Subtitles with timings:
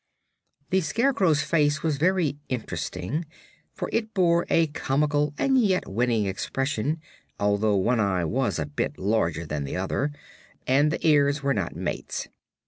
[0.71, 3.23] The Scarecrow's face was very interesting,
[3.75, 6.99] for it bore a comical and yet winning expression,
[7.39, 10.11] although one eye was a bit larger than the other
[10.65, 12.29] and ears were not mates.